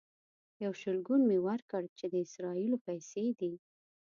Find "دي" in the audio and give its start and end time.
3.39-3.53